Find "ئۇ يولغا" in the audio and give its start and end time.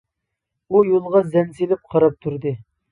0.71-1.23